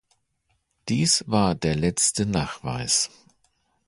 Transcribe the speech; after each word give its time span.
Dies 0.89 1.23
war 1.27 1.53
der 1.53 1.75
letzte 1.75 2.25
Nachweis. 2.25 3.11